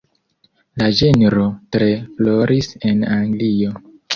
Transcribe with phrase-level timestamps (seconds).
[0.81, 1.45] La ĝenro
[1.75, 3.79] tre floris en Anglio.